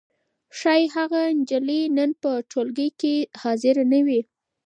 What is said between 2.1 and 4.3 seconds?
په ټولګي کې حاضره نه وي.